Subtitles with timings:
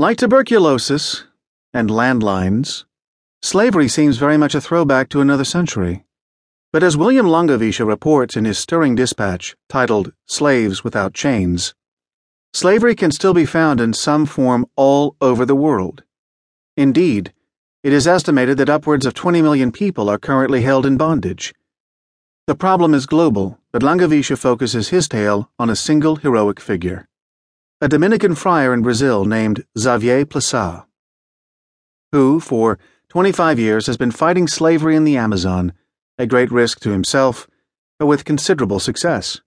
[0.00, 1.24] Like tuberculosis
[1.74, 2.84] and landlines,
[3.42, 6.04] slavery seems very much a throwback to another century.
[6.72, 11.74] But as William Langewiesche reports in his stirring dispatch titled Slaves Without Chains,
[12.54, 16.04] slavery can still be found in some form all over the world.
[16.76, 17.32] Indeed,
[17.82, 21.52] it is estimated that upwards of 20 million people are currently held in bondage.
[22.46, 27.08] The problem is global, but Langewiesche focuses his tale on a single heroic figure
[27.80, 30.84] a Dominican friar in Brazil named Xavier Plassat,
[32.10, 32.76] who, for
[33.08, 35.72] 25 years, has been fighting slavery in the Amazon,
[36.18, 37.46] at great risk to himself,
[37.96, 39.40] but with considerable success.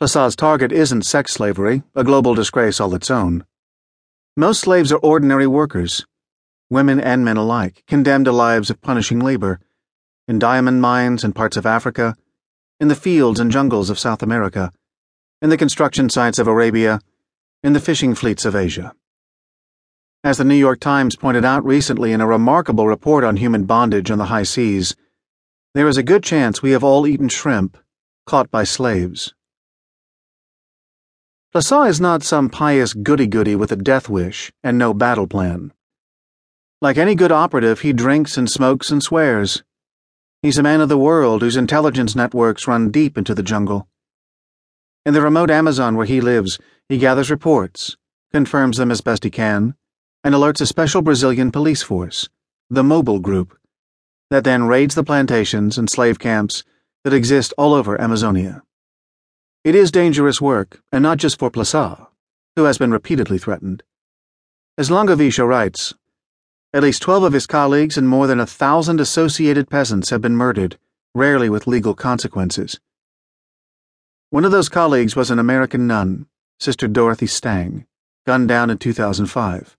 [0.00, 3.44] Plassat's target isn't sex slavery, a global disgrace all its own.
[4.34, 6.06] Most slaves are ordinary workers,
[6.70, 9.60] women and men alike, condemned to lives of punishing labor,
[10.26, 12.16] in diamond mines in parts of Africa,
[12.80, 14.72] in the fields and jungles of South America
[15.40, 17.00] in the construction sites of Arabia,
[17.62, 18.92] in the fishing fleets of Asia.
[20.24, 24.10] As the New York Times pointed out recently in a remarkable report on human bondage
[24.10, 24.96] on the high seas,
[25.74, 27.76] there is a good chance we have all eaten shrimp
[28.26, 29.32] caught by slaves.
[31.54, 35.72] Plassat is not some pious goody goody with a death wish and no battle plan.
[36.82, 39.62] Like any good operative, he drinks and smokes and swears.
[40.42, 43.88] He's a man of the world whose intelligence networks run deep into the jungle.
[45.06, 47.96] In the remote Amazon where he lives, he gathers reports,
[48.32, 49.74] confirms them as best he can,
[50.22, 52.28] and alerts a special Brazilian police force,
[52.68, 53.58] the Mobile Group,
[54.30, 56.64] that then raids the plantations and slave camps
[57.04, 58.62] that exist all over Amazonia.
[59.64, 62.06] It is dangerous work, and not just for Plassat,
[62.56, 63.82] who has been repeatedly threatened.
[64.76, 65.94] As Langewiesche writes,
[66.74, 70.36] at least 12 of his colleagues and more than a thousand associated peasants have been
[70.36, 70.78] murdered,
[71.14, 72.78] rarely with legal consequences.
[74.30, 76.26] One of those colleagues was an American nun,
[76.60, 77.86] Sister Dorothy Stang,
[78.26, 79.74] gunned down in 2005.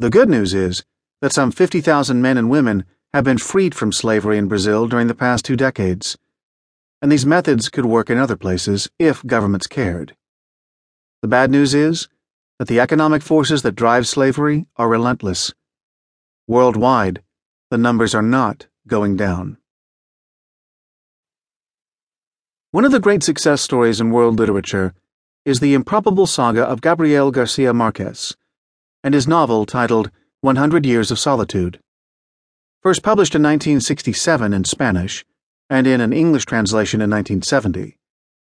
[0.00, 0.84] The good news is
[1.20, 2.84] that some 50,000 men and women
[3.14, 6.18] have been freed from slavery in Brazil during the past two decades,
[7.00, 10.16] and these methods could work in other places if governments cared.
[11.20, 12.08] The bad news is
[12.58, 15.54] that the economic forces that drive slavery are relentless.
[16.48, 17.22] Worldwide,
[17.70, 19.58] the numbers are not going down.
[22.72, 24.94] One of the great success stories in world literature
[25.44, 28.34] is the improbable saga of Gabriel Garcia Marquez
[29.04, 30.10] and his novel titled
[30.40, 31.80] 100 Years of Solitude.
[32.80, 35.22] First published in 1967 in Spanish
[35.68, 37.98] and in an English translation in 1970,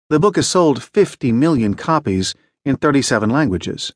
[0.09, 2.33] the book has sold 50 million copies
[2.63, 3.91] in 37 languages.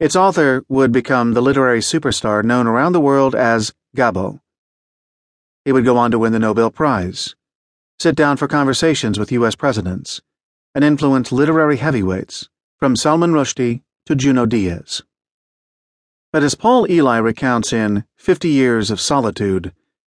[0.00, 4.40] Its author would become the literary superstar known around the world as Gabo.
[5.64, 7.36] He would go on to win the Nobel Prize
[8.00, 9.56] sit down for conversations with U.S.
[9.56, 10.20] presidents,
[10.74, 12.48] and influence literary heavyweights
[12.78, 15.02] from Salman Rushdie to Junot Diaz.
[16.32, 19.72] But as Paul Elie recounts in Fifty Years of Solitude,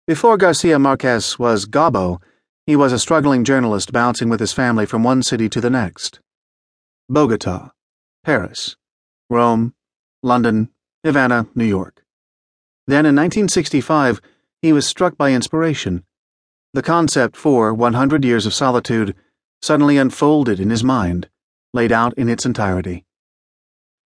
[0.07, 2.21] before Garcia Marquez was Gabo,
[2.67, 6.21] he was a struggling journalist bouncing with his family from one city to the next
[7.09, 7.71] Bogota,
[8.23, 8.77] Paris,
[9.29, 9.75] Rome,
[10.23, 10.69] London,
[11.03, 12.05] Havana, New York.
[12.87, 14.21] Then in 1965,
[14.61, 16.05] he was struck by inspiration
[16.75, 19.15] the concept for 100 Years of Solitude
[19.61, 21.29] suddenly unfolded in his mind,
[21.75, 23.05] laid out in its entirety.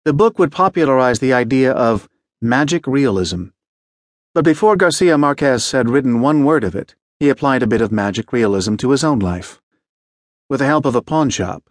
[0.04, 2.10] The book would popularize the idea of
[2.42, 3.46] magic realism.
[4.34, 7.92] But before Garcia Marquez had written one word of it, he applied a bit of
[7.92, 9.62] magic realism to his own life.
[10.50, 11.64] With the help of a pawn shop.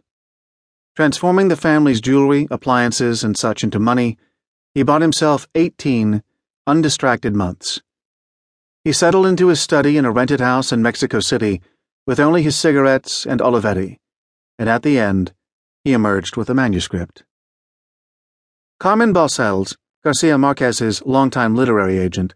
[0.96, 4.16] Transforming the family's jewelry, appliances, and such into money,
[4.74, 6.22] he bought himself 18
[6.66, 7.82] undistracted months.
[8.84, 11.62] He settled into his study in a rented house in Mexico City
[12.06, 13.96] with only his cigarettes and Olivetti,
[14.58, 15.32] and at the end,
[15.84, 17.24] he emerged with a manuscript.
[18.78, 22.34] Carmen Balcells, Garcia Marquez's longtime literary agent,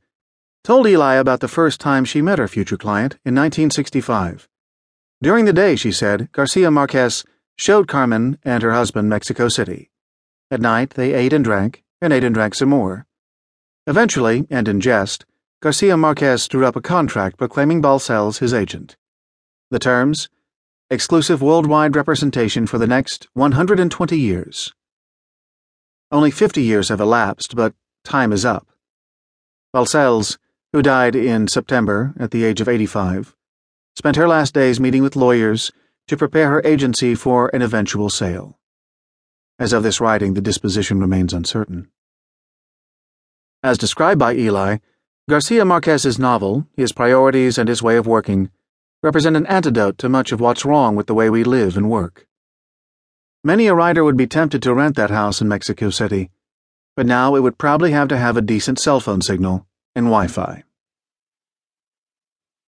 [0.64, 4.48] told Elie about the first time she met her future client in 1965.
[5.20, 7.24] During the day, she said, Garcia Marquez
[7.56, 9.90] showed Carmen and her husband Mexico City.
[10.50, 13.06] At night, they ate and drank, and ate and drank some more.
[13.86, 15.26] Eventually, and in jest,
[15.60, 18.96] Garcia Marquez drew up a contract proclaiming Balcells his agent.
[19.72, 20.28] The terms
[20.88, 24.72] exclusive worldwide representation for the next 120 years.
[26.12, 27.74] Only 50 years have elapsed, but
[28.04, 28.68] time is up.
[29.74, 30.38] Balcells,
[30.72, 33.34] who died in September at the age of 85,
[33.96, 35.72] spent her last days meeting with lawyers
[36.06, 38.60] to prepare her agency for an eventual sale.
[39.58, 41.90] As of this writing, the disposition remains uncertain.
[43.64, 44.80] As described by Elie,
[45.28, 48.50] Garcia Marquez's novel, his priorities, and his way of working
[49.02, 52.26] represent an antidote to much of what's wrong with the way we live and work.
[53.44, 56.30] Many a writer would be tempted to rent that house in Mexico City,
[56.96, 60.28] but now it would probably have to have a decent cell phone signal and Wi
[60.28, 60.64] Fi.